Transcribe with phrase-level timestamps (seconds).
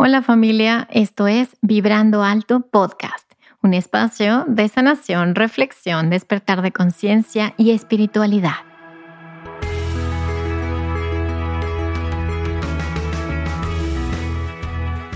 [0.00, 3.32] Hola familia, esto es Vibrando Alto Podcast,
[3.64, 8.58] un espacio de sanación, reflexión, despertar de conciencia y espiritualidad.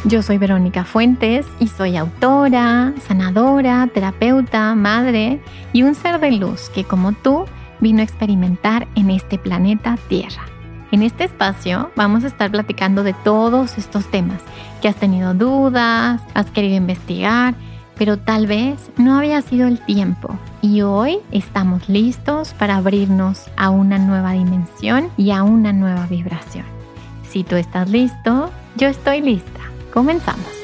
[0.04, 5.40] Yo soy Verónica Fuentes y soy autora, sanadora, terapeuta, madre
[5.72, 7.44] y un ser de luz que como tú
[7.78, 10.51] vino a experimentar en este planeta Tierra.
[10.92, 14.42] En este espacio vamos a estar platicando de todos estos temas
[14.82, 17.54] que has tenido dudas, has querido investigar,
[17.96, 20.36] pero tal vez no había sido el tiempo.
[20.60, 26.66] Y hoy estamos listos para abrirnos a una nueva dimensión y a una nueva vibración.
[27.26, 29.60] Si tú estás listo, yo estoy lista.
[29.94, 30.61] Comenzamos.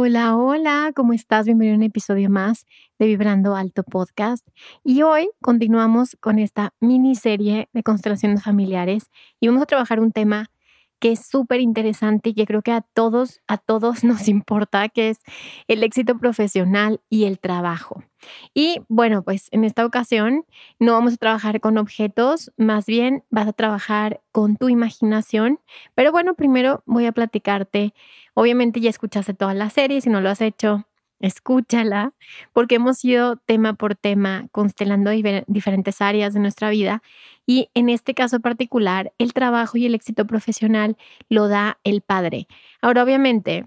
[0.00, 1.46] Hola, hola, ¿cómo estás?
[1.46, 2.66] Bienvenido a un episodio más
[3.00, 4.46] de Vibrando Alto Podcast.
[4.84, 10.52] Y hoy continuamos con esta miniserie de constelaciones familiares y vamos a trabajar un tema
[11.00, 15.10] que es súper interesante y que creo que a todos, a todos nos importa, que
[15.10, 15.18] es
[15.66, 18.04] el éxito profesional y el trabajo.
[18.54, 20.44] Y bueno, pues en esta ocasión
[20.78, 25.60] no vamos a trabajar con objetos, más bien vas a trabajar con tu imaginación.
[25.94, 27.94] Pero bueno, primero voy a platicarte.
[28.38, 30.86] Obviamente ya escuchaste toda la serie, si no lo has hecho,
[31.18, 32.12] escúchala,
[32.52, 35.10] porque hemos ido tema por tema constelando
[35.48, 37.02] diferentes áreas de nuestra vida
[37.46, 40.96] y en este caso particular, el trabajo y el éxito profesional
[41.28, 42.46] lo da el padre.
[42.80, 43.66] Ahora, obviamente,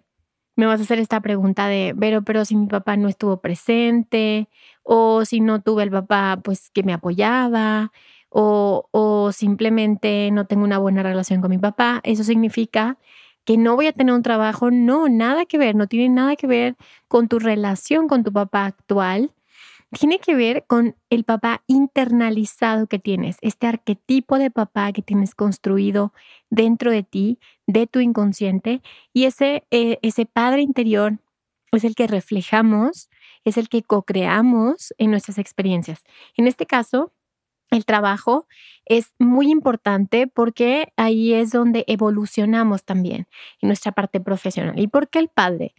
[0.56, 4.48] me vas a hacer esta pregunta de, pero, pero si mi papá no estuvo presente,
[4.84, 7.92] o si no tuve el papá, pues que me apoyaba,
[8.30, 12.98] o, o simplemente no tengo una buena relación con mi papá, eso significa
[13.46, 16.48] que no voy a tener un trabajo, no, nada que ver, no tiene nada que
[16.48, 16.76] ver
[17.08, 19.32] con tu relación con tu papá actual,
[19.92, 25.36] tiene que ver con el papá internalizado que tienes, este arquetipo de papá que tienes
[25.36, 26.14] construido
[26.50, 28.82] dentro de ti, de tu inconsciente,
[29.14, 31.20] y ese, eh, ese padre interior
[31.72, 33.10] es el que reflejamos,
[33.44, 36.04] es el que co-creamos en nuestras experiencias.
[36.36, 37.12] En este caso,
[37.72, 38.48] el trabajo
[38.86, 43.28] es muy importante porque ahí es donde evolucionamos también
[43.62, 44.78] en nuestra parte profesional.
[44.80, 45.74] ¿Y por qué el padre?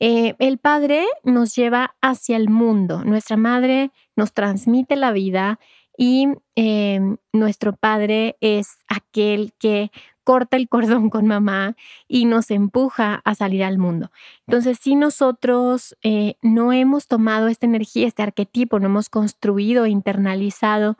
[0.00, 5.58] Eh, el padre nos lleva hacia el mundo, nuestra madre nos transmite la vida
[5.96, 7.00] y eh,
[7.32, 9.90] nuestro padre es aquel que
[10.24, 11.76] corta el cordón con mamá
[12.08, 14.10] y nos empuja a salir al mundo.
[14.48, 20.98] Entonces, si nosotros eh, no hemos tomado esta energía, este arquetipo, no hemos construido, internalizado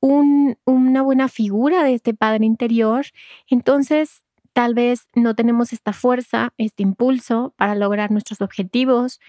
[0.00, 3.06] una buena figura de este padre interior,
[3.48, 4.22] entonces
[4.52, 9.20] tal vez no tenemos esta fuerza, este impulso para lograr nuestros objetivos,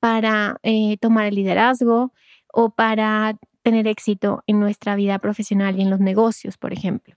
[0.00, 2.12] para eh, tomar el liderazgo
[2.52, 7.14] o para tener éxito en nuestra vida profesional y en los negocios, por ejemplo.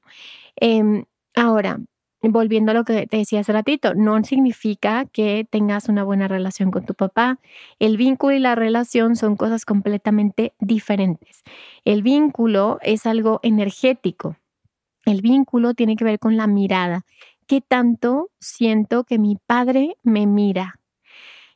[0.56, 1.80] Em, ahora,
[2.24, 6.72] volviendo a lo que te decía hace ratito, no significa que tengas una buena relación
[6.72, 7.40] con tu papá.
[7.80, 11.44] El vínculo y la relación son cosas completamente diferentes.
[11.86, 14.38] El vínculo es algo energético.
[15.06, 17.06] El vínculo tiene que ver con la mirada.
[17.46, 20.80] ¿Qué tanto siento que mi padre me mira?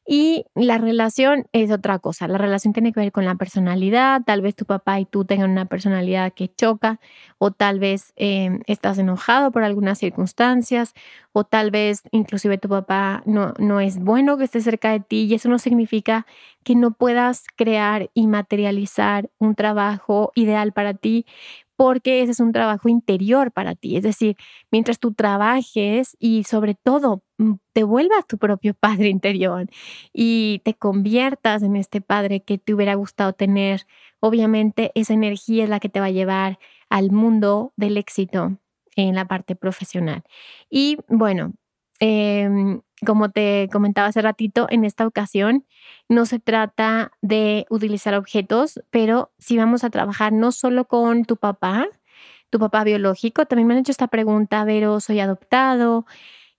[0.10, 2.30] Y la relación es otra cosa.
[2.30, 4.22] La relación tiene que ver con la personalidad.
[4.26, 7.02] Tal vez tu papá y tú tengan una personalidad que choca,
[7.40, 10.94] o tal vez em, estás enojado por algunas circunstancias,
[11.34, 15.26] o tal vez inclusive tu papá no, no es bueno que esté cerca de ti.
[15.26, 16.26] Y eso no significa
[16.64, 21.26] que no puedas crear y materializar un trabajo ideal para ti,
[21.78, 23.96] porque ese es un trabajo interior para ti.
[23.96, 24.36] Es decir,
[24.72, 29.70] mientras tú trabajes y sobre todo mm, te vuelvas tu propio padre interior
[30.12, 33.86] y te conviertas en este padre que te hubiera gustado tener,
[34.20, 38.58] obviamente esa energía es la que te va a llevar al mundo del éxito
[38.96, 40.24] en la parte profesional.
[40.70, 41.54] Y bueno,
[42.00, 42.50] eh,
[43.06, 45.66] como te comentaba hace ratito, en esta ocasión
[46.10, 51.38] no se trata de utilizar objetos, pero sí vamos a trabajar no solo con tu
[51.38, 51.88] papá,
[52.50, 56.06] tu papá biológico, también me han hecho esta pregunta, pero soy adoptado,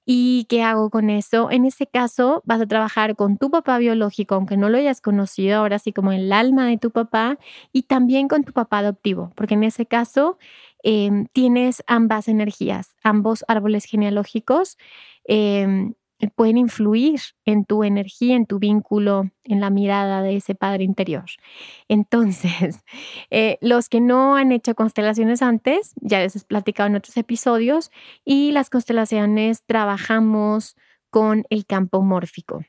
[0.06, 1.50] ¿y qué hago con eso?
[1.50, 5.58] En ese caso, vas a trabajar con tu papá biológico, aunque no lo hayas conocido,
[5.58, 7.38] ahora sí como el alma de tu papá,
[7.73, 10.38] y también con tu papá adoptivo, porque en ese caso
[10.82, 14.79] em, tienes ambas energías, ambos árboles genealógicos.
[15.28, 15.94] Em,
[16.34, 21.26] pueden influir en tu energía, en tu vínculo, en la mirada de ese padre interior.
[21.86, 22.82] Entonces,
[23.30, 27.90] eh, los que no han hecho constelaciones antes, ya les he platicado en otros episodios,
[28.25, 30.76] y las constelaciones trabajamos
[31.10, 32.64] con el campo mórfico.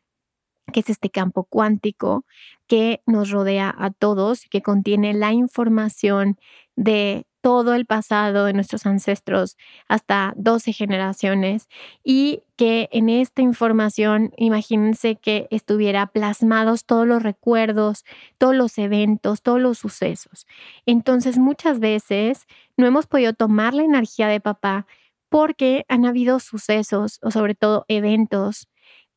[0.72, 2.26] que es este campo cuántico
[2.68, 6.38] que nos rodea a todos, que contiene la información
[6.76, 9.58] de todo el pasado de nuestros ancestros
[9.88, 11.68] hasta 12 generaciones
[12.04, 18.06] y que en esta información, imagínense que estuviera plasmados todos los recuerdos,
[18.38, 20.48] todos los eventos, todos los sucesos.
[20.86, 22.46] Entonces muchas veces
[22.78, 24.86] no hemos podido tomar la energía de papá
[25.30, 28.69] porque han habido sucesos o sobre todo eventos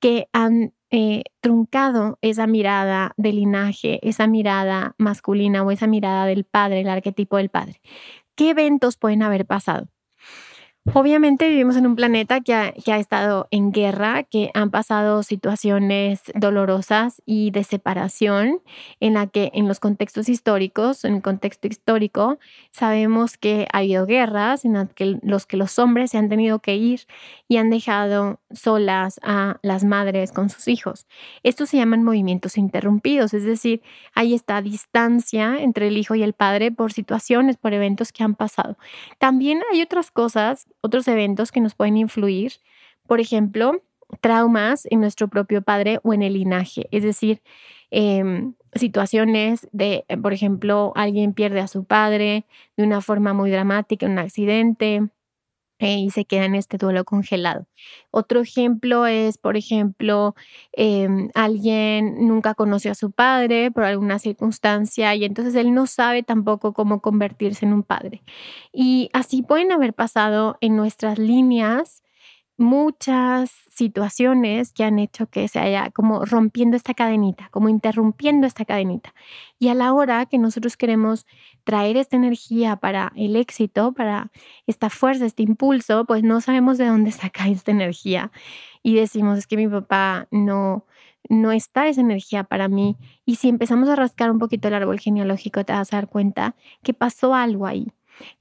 [0.02, 6.44] que han eh, truncado esa mirada de linaje, esa mirada masculina o esa mirada del
[6.44, 7.80] padre, el arquetipo del padre.
[8.34, 9.86] ¿Qué eventos pueden haber pasado?
[10.94, 16.22] Obviamente vivimos en un planeta que ha, ha, estado en guerra, que han pasado situaciones
[16.34, 18.60] dolorosas y de separación,
[18.98, 22.40] en la que en los contextos históricos, en el contexto histórico,
[22.72, 26.58] sabemos que ha habido guerras en las que los que los hombres se han tenido
[26.58, 27.02] que ir
[27.46, 31.06] y han dejado solas a las madres con sus hijos.
[31.44, 33.82] Estos se llaman movimientos interrumpidos, es decir,
[34.16, 38.34] hay esta distancia entre el hijo y el padre por situaciones, por eventos que han
[38.34, 38.76] pasado.
[39.18, 42.52] También hay otras cosas otros eventos que nos pueden influir,
[43.06, 43.82] por ejemplo,
[44.20, 47.42] traumas en nuestro propio padre o en el linaje, es decir,
[47.90, 52.46] em, situaciones de, por ejemplo, alguien pierde a su padre
[52.76, 55.08] de una forma muy dramática, un accidente,
[55.90, 57.66] y se queda en este duelo congelado.
[58.10, 60.34] Otro ejemplo es, por ejemplo,
[60.72, 66.22] em, alguien nunca conoció a su padre por alguna circunstancia y entonces él no sabe
[66.22, 68.22] tampoco cómo convertirse en un padre.
[68.72, 72.02] Y así pueden haber pasado en nuestras líneas
[72.56, 78.64] muchas situaciones que han hecho que se haya como rompiendo esta cadenita, como interrumpiendo esta
[78.64, 79.14] cadenita.
[79.58, 81.26] Y a la hora que nosotros queremos
[81.64, 84.30] traer esta energía para el éxito, para
[84.66, 88.30] esta fuerza, este impulso, pues no sabemos de dónde saca esta energía
[88.82, 90.86] y decimos, es que mi papá no
[91.28, 92.96] no está esa energía para mí.
[93.24, 96.56] Y si empezamos a rascar un poquito el árbol genealógico, te vas a dar cuenta
[96.82, 97.92] que pasó algo ahí,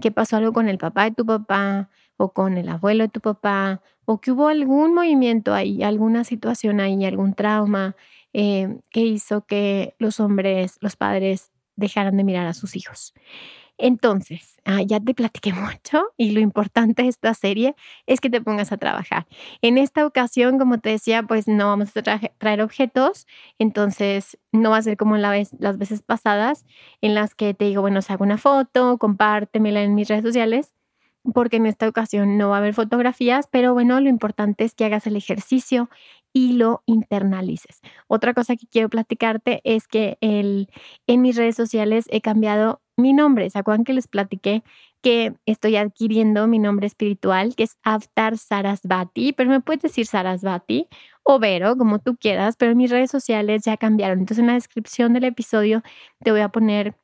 [0.02, 1.90] que pasó algo con el papá de tu papá,
[2.22, 6.80] o con el abuelo de tu papá, o que hubo algún movimiento ahí, alguna situación
[6.80, 7.96] ahí, algún trauma
[8.34, 13.14] eh, que hizo que los hombres, los padres, dejaran de mirar a sus hijos.
[13.78, 17.76] Entonces, ah, ya te platiqué mucho y lo importante de esta serie
[18.06, 19.26] es que te pongas a trabajar.
[19.64, 23.26] En esta ocasión, como te decía, pues no vamos a traer objetos,
[23.58, 26.66] entonces no va a ser como las veces pasadas
[27.02, 30.74] en las que te digo, bueno, hago una foto, compártemela en mis redes sociales
[31.34, 34.86] porque en esta ocasión no va a haber fotografías, pero bueno, lo importante es que
[34.86, 35.90] hagas el ejercicio
[36.34, 37.82] y lo internalices.
[38.08, 40.70] Otra cosa que quiero platicarte es que el,
[41.08, 43.50] en mis redes sociales he cambiado mi nombre.
[43.50, 44.64] ¿Se acuerdan que les platiqué
[45.02, 49.34] que estoy adquiriendo mi nombre espiritual, que es Avtar Sarasvati?
[49.34, 50.88] Pero me puedes decir Sarasvati
[51.24, 54.20] o Vero, como tú quieras, pero mis redes sociales ya cambiaron.
[54.20, 55.84] Entonces en la descripción del episodio
[56.24, 56.96] te voy a poner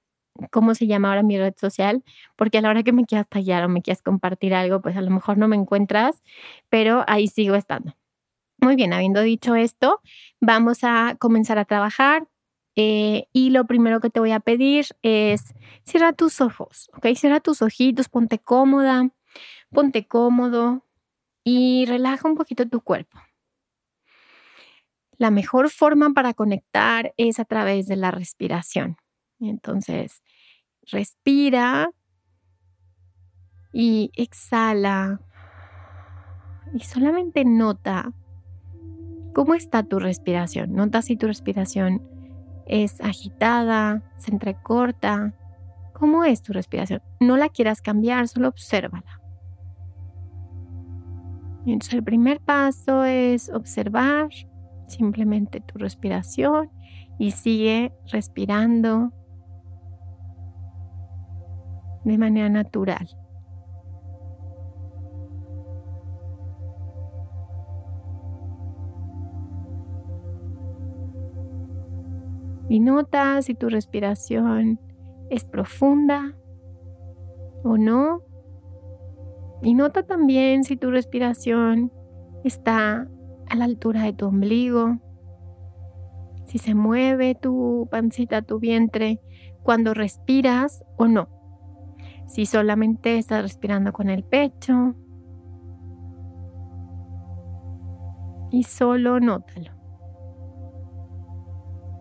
[0.52, 2.04] cómo se llama ahora mi red social,
[2.36, 5.02] porque a la hora que me quieras tallar o me quieras compartir algo, pues a
[5.02, 6.22] lo mejor no me encuentras,
[6.70, 7.94] pero ahí sigo estando.
[8.60, 10.02] Muy bien, habiendo dicho esto,
[10.42, 12.28] vamos a comenzar a trabajar.
[12.76, 17.08] Eh, y lo primero que te voy a pedir es cierra tus ojos, ¿ok?
[17.16, 19.10] Cierra tus ojitos, ponte cómoda,
[19.72, 20.84] ponte cómodo
[21.44, 23.20] y relaja un poquito tu cuerpo.
[25.18, 28.98] La mejor forma para conectar es a través de la respiración.
[29.40, 30.22] Entonces,
[30.92, 31.90] respira
[33.74, 35.22] y exhala.
[36.74, 38.14] Y solamente nota
[39.34, 40.74] cómo está tu respiración.
[40.74, 42.02] Nota si tu respiración
[42.66, 45.34] es agitada, se entrecorta.
[45.94, 47.02] ¿Cómo es tu respiración?
[47.20, 49.22] No la quieras cambiar, solo obsérvala.
[51.66, 54.30] Entonces el primer paso es observar
[54.88, 56.72] simplemente tu respiración
[57.20, 59.12] y sigue respirando
[62.08, 63.08] de manera natural.
[72.70, 74.80] Y nota si tu respiración
[75.30, 76.36] es profunda
[77.64, 78.22] o no.
[79.62, 81.92] Y nota también si tu respiración
[82.44, 83.08] está
[83.50, 84.98] a la altura de tu ombligo,
[86.46, 89.20] si se mueve tu pancita, tu vientre
[89.64, 91.37] cuando respiras o no.
[92.28, 94.94] Si solamente estás respirando con el pecho.
[98.52, 99.72] Y solo nótalo.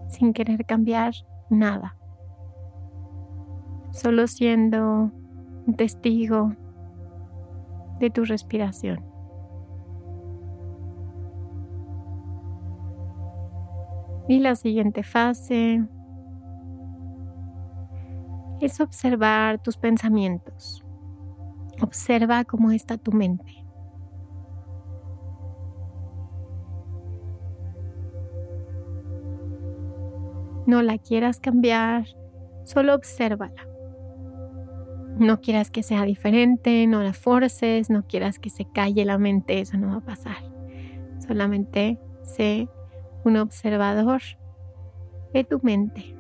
[0.09, 1.15] Sin querer cambiar
[1.49, 1.97] nada.
[3.93, 5.11] Solo siendo
[5.67, 6.53] un testigo
[7.99, 9.05] de tu respiración.
[14.29, 15.87] Y la siguiente fase
[18.67, 20.85] es observar tus pensamientos.
[21.81, 23.65] Observa cómo está tu mente.
[30.67, 32.07] No la quieras cambiar,
[32.65, 33.69] solo obsérvala.
[35.17, 39.61] No quieras que sea diferente, no la forces, no quieras que se calle la mente,
[39.61, 40.37] eso no va a pasar.
[41.27, 42.69] Solamente sé
[43.25, 44.23] un observador
[45.33, 46.16] de tu mente.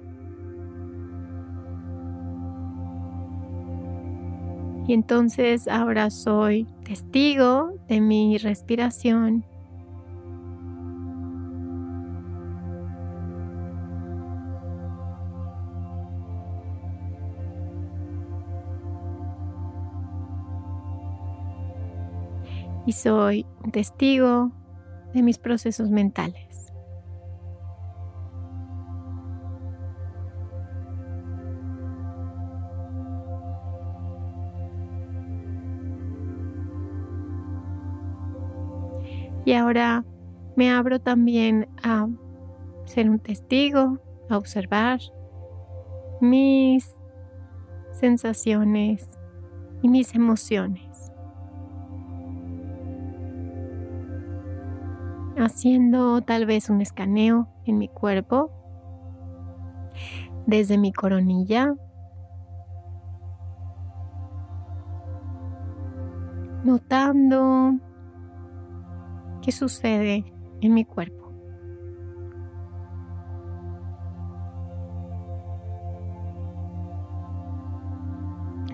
[4.88, 9.44] Y entonces ahora soy testigo de mi respiración.
[22.86, 24.52] Y soy testigo
[25.12, 26.65] de mis procesos mentales.
[39.46, 40.04] Y ahora
[40.56, 42.08] me abro también a
[42.84, 44.98] ser un testigo, a observar
[46.20, 46.96] mis
[47.92, 49.16] sensaciones
[49.82, 51.12] y mis emociones.
[55.38, 58.50] Haciendo tal vez un escaneo en mi cuerpo
[60.46, 61.72] desde mi coronilla.
[66.64, 67.85] Notando
[69.46, 70.24] qué sucede
[70.60, 71.30] en mi cuerpo.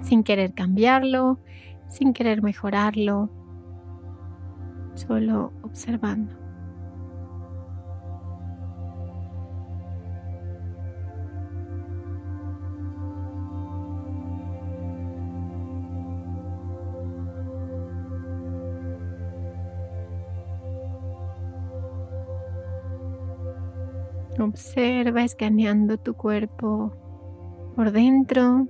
[0.01, 1.39] Sin querer cambiarlo,
[1.89, 3.29] sin querer mejorarlo,
[4.95, 6.42] solo observando.
[24.39, 26.93] Observa escaneando tu cuerpo
[27.77, 28.67] por dentro.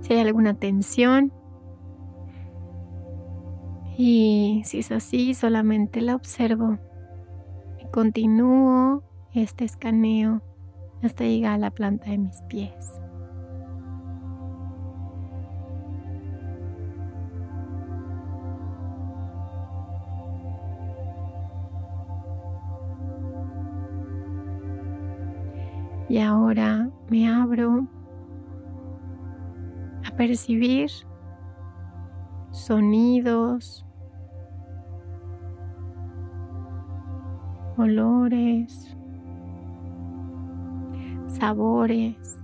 [0.00, 1.32] Si hay alguna tensión.
[3.96, 6.78] Y si es así, solamente la observo.
[7.80, 10.42] Y continúo este escaneo
[11.02, 13.03] hasta llegar a la planta de mis pies.
[26.08, 27.88] Y ahora me abro
[30.06, 30.90] a percibir
[32.50, 33.84] sonidos,
[37.76, 38.96] olores,
[41.26, 42.40] sabores.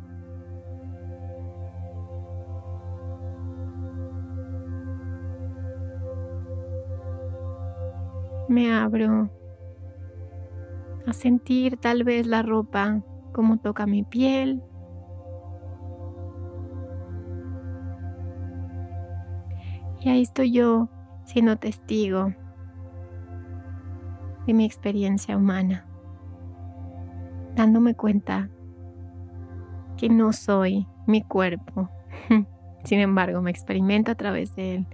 [8.49, 9.31] Me abro
[11.07, 13.00] a sentir tal vez la ropa
[13.33, 14.63] cómo toca mi piel.
[20.01, 20.89] Y ahí estoy yo
[21.25, 22.33] siendo testigo
[24.47, 25.87] de mi experiencia humana,
[27.55, 28.49] dándome cuenta
[29.97, 31.91] que no soy mi cuerpo.
[32.85, 34.87] Sin embargo, me experimento a través de él.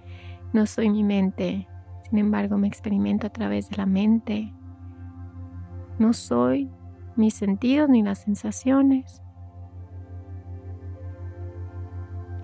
[0.52, 1.69] No soy mi mente.
[2.11, 4.52] Sin embargo, me experimento a través de la mente.
[5.99, 6.69] No soy
[7.16, 9.23] mis sentidos ni las sensaciones.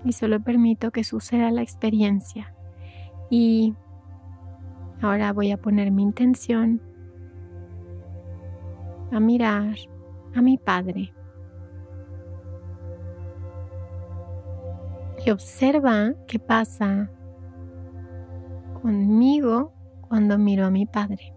[0.05, 2.55] Y solo permito que suceda la experiencia.
[3.31, 3.75] Y
[5.01, 6.81] ahora voy a poner mi intención
[9.13, 9.77] a mirar
[10.35, 11.13] a mi Padre.
[15.25, 17.11] Y observa qué pasa
[18.81, 19.73] conmigo
[20.09, 21.33] cuando miro a mi Padre.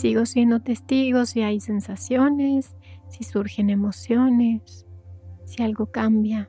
[0.00, 2.74] Sigo siendo testigo si hay sensaciones,
[3.10, 4.86] si surgen emociones,
[5.44, 6.48] si algo cambia.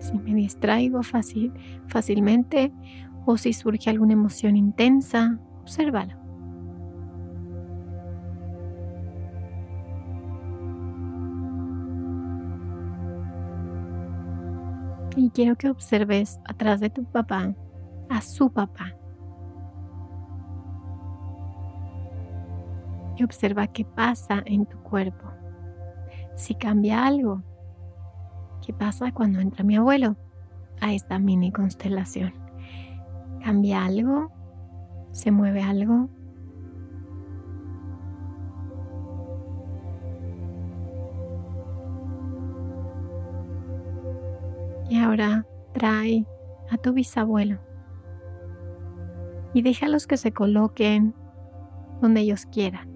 [0.00, 1.54] si me distraigo fácil,
[1.86, 2.74] fácilmente
[3.24, 6.21] o si surge alguna emoción intensa, obsérvala.
[15.16, 17.54] Y quiero que observes atrás de tu papá
[18.08, 18.94] a su papá.
[23.16, 25.28] Y observa qué pasa en tu cuerpo.
[26.34, 27.42] Si cambia algo.
[28.64, 30.16] ¿Qué pasa cuando entra mi abuelo
[30.80, 32.32] a esta mini constelación?
[33.44, 34.30] ¿Cambia algo?
[35.10, 36.08] ¿Se mueve algo?
[45.02, 46.26] Ahora trae
[46.70, 47.58] a tu bisabuelo
[49.54, 51.14] y déjalos que se coloquen
[52.00, 52.90] donde ellos quieran.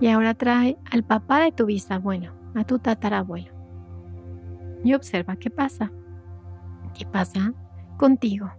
[0.00, 3.52] Y ahora trae al papá de tu bisabuelo, a tu tatarabuelo.
[4.84, 5.90] Y observa qué pasa.
[6.94, 7.52] ¿Qué pasa
[7.98, 8.50] contigo.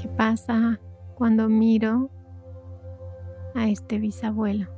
[0.00, 0.80] ¿Qué pasa
[1.14, 2.10] cuando miro
[3.54, 4.73] a este bisabuelo?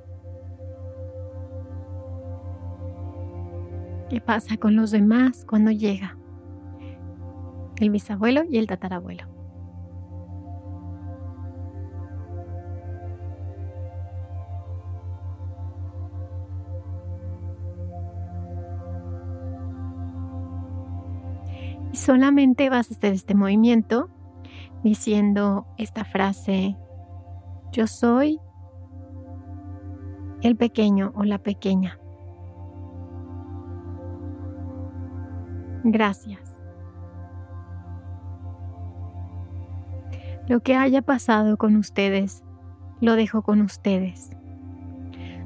[4.17, 6.17] ¿Qué pasa con los demás cuando llega?
[7.77, 9.27] El bisabuelo y el tatarabuelo.
[21.93, 24.09] Y solamente vas a hacer este movimiento
[24.83, 26.79] diciendo esta frase,
[27.71, 28.41] yo soy
[30.41, 31.99] el pequeño o la pequeña.
[35.89, 36.41] Gracias.
[40.49, 42.43] Lo que haya pasado con ustedes,
[43.01, 44.31] lo dejo con ustedes.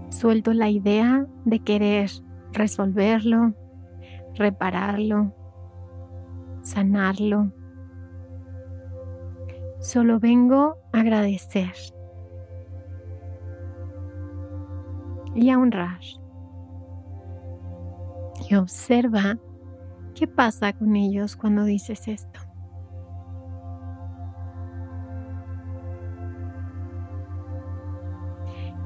[0.09, 2.11] Suelto la idea de querer
[2.53, 3.53] resolverlo,
[4.35, 5.35] repararlo,
[6.63, 7.53] sanarlo.
[9.79, 11.75] Solo vengo a agradecer
[15.35, 16.01] y a honrar.
[18.49, 19.39] Y observa
[20.21, 22.41] ¿Qué pasa con ellos cuando dices esto?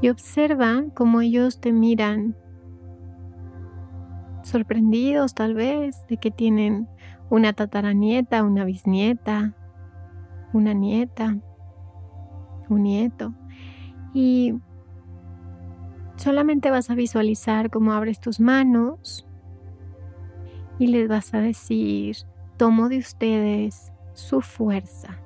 [0.00, 2.36] Y observa cómo ellos te miran
[4.44, 6.86] sorprendidos tal vez de que tienen
[7.30, 9.56] una tataranieta, una bisnieta,
[10.52, 11.36] una nieta,
[12.68, 13.34] un nieto.
[14.12, 14.54] Y
[16.14, 19.26] solamente vas a visualizar cómo abres tus manos
[20.78, 22.16] y les vas a decir,
[22.56, 25.18] tomo de ustedes su fuerza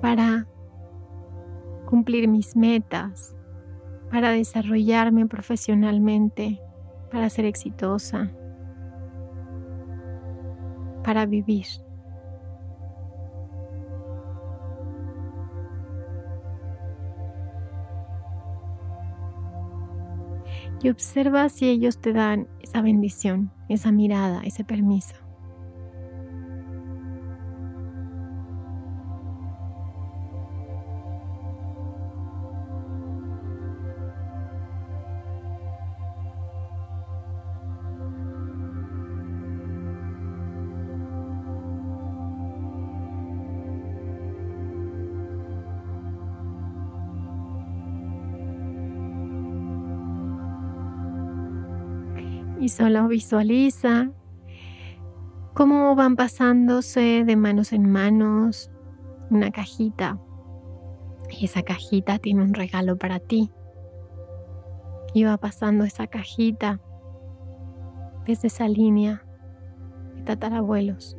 [0.00, 0.46] para
[1.86, 3.34] cumplir mis metas,
[4.10, 6.60] para desarrollarme profesionalmente,
[7.10, 8.30] para ser exitosa,
[11.02, 11.66] para vivir.
[20.86, 25.25] Y observa si ellos te dan esa bendición, esa mirada, ese permiso.
[52.60, 54.10] Y solo visualiza
[55.54, 58.70] cómo van pasándose de manos en manos
[59.30, 60.18] una cajita
[61.30, 63.50] y esa cajita tiene un regalo para ti.
[65.14, 66.80] Y va pasando esa cajita
[68.26, 69.24] desde esa línea
[70.14, 71.16] de tatarabuelos.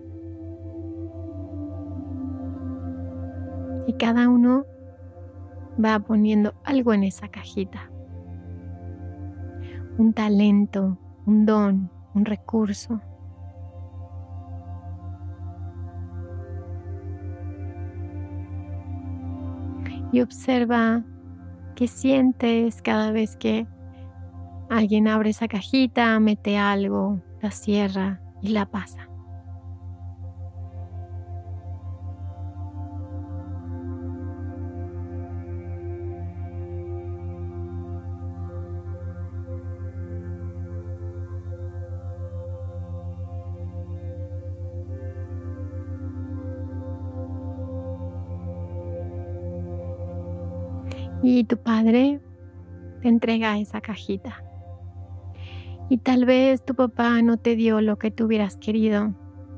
[3.88, 4.66] Y cada uno
[5.84, 7.90] va poniendo algo en esa cajita.
[9.98, 10.98] Un talento,
[11.28, 13.02] un don, un recurso.
[20.12, 21.04] Y observa
[21.76, 23.68] qué sientes cada vez que
[24.70, 29.10] alguien abre esa cajita, mete algo, la cierra y la pasa.
[51.30, 52.22] Y tu padre
[53.02, 54.46] te entrega esa cajita.
[55.90, 59.14] Y tal vez tu papá no te dio lo que tú hubieras querido,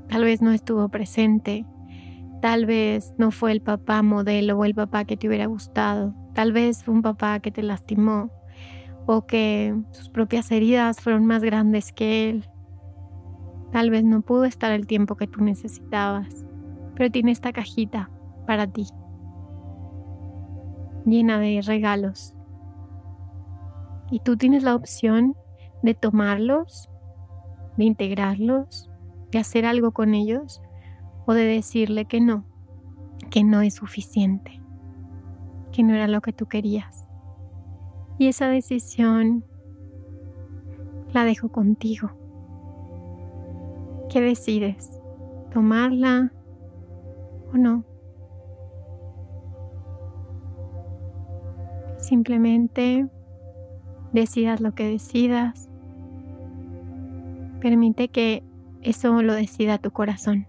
[0.08, 1.68] tal vez no estuvo presente,
[2.42, 6.54] tal vez no fue el papá modelo o el papá que te hubiera gustado, tal
[6.54, 8.32] vez fue un papá que te lastimó
[9.06, 12.50] o que sus propias heridas fueron más grandes que él.
[13.72, 16.48] Tal vez no pudo estar el tiempo que tú necesitabas,
[16.96, 18.10] pero tiene esta cajita
[18.48, 18.88] para ti,
[21.10, 22.34] llena de regalos.
[24.12, 25.36] Y tú tienes la opción
[25.84, 26.90] de tomarlos,
[27.78, 28.90] de integrarlos,
[29.32, 30.62] de hacer algo con ellos
[31.26, 32.46] o de decirle que no,
[33.30, 34.62] que no es suficiente,
[35.72, 37.08] que no era lo que tú querías.
[38.18, 39.46] Y esa decisión
[41.14, 42.12] la dejo contigo.
[44.10, 45.00] ¿Qué decides?
[45.54, 46.34] ¿Tomarla
[47.54, 47.89] o no?
[52.10, 53.08] Simplemente
[54.14, 55.70] decidas lo que decidas.
[57.62, 58.44] Permite que
[58.82, 60.48] eso lo decida tu corazón.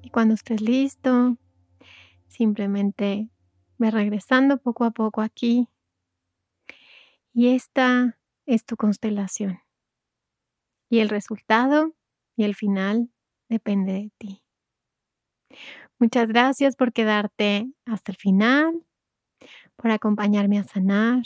[0.00, 1.36] Y cuando estés listo,
[2.26, 3.28] simplemente
[3.76, 5.68] ve regresando poco a poco aquí.
[7.34, 9.63] Y esta es tu constelación.
[10.88, 11.94] Y el resultado
[12.36, 13.10] y el final
[13.48, 14.42] depende de ti.
[15.98, 18.84] Muchas gracias por quedarte hasta el final,
[19.76, 21.22] por acompañarme a sanar.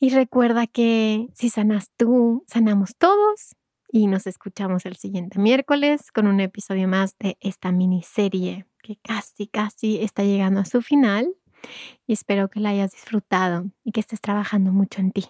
[0.00, 3.56] Y recuerda que si sanas tú, sanamos todos.
[3.90, 9.46] Y nos escuchamos el siguiente miércoles con un episodio más de esta miniserie que casi,
[9.46, 11.34] casi está llegando a su final.
[12.06, 15.24] Y espero que la hayas disfrutado y que estés trabajando mucho en ti.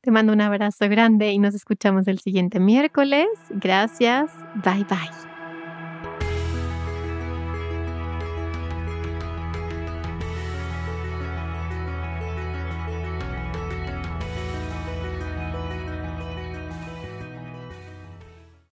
[0.00, 3.26] Te mando un abrazo grande y nos escuchamos el siguiente miércoles.
[3.50, 4.44] Gracias.
[4.54, 5.33] Bye bye.